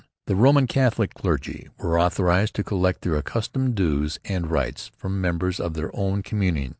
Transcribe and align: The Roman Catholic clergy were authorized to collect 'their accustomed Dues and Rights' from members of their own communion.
The 0.25 0.35
Roman 0.35 0.65
Catholic 0.65 1.13
clergy 1.13 1.67
were 1.77 2.01
authorized 2.01 2.55
to 2.55 2.63
collect 2.63 3.01
'their 3.03 3.17
accustomed 3.17 3.75
Dues 3.75 4.17
and 4.25 4.49
Rights' 4.49 4.89
from 4.97 5.21
members 5.21 5.59
of 5.59 5.75
their 5.75 5.95
own 5.95 6.23
communion. 6.23 6.69